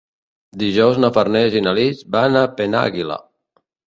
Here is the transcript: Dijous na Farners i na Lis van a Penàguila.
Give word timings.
Dijous 0.61 0.95
na 1.03 1.11
Farners 1.17 1.57
i 1.59 1.61
na 1.65 1.73
Lis 1.79 2.01
van 2.15 2.39
a 2.39 2.43
Penàguila. 2.63 3.19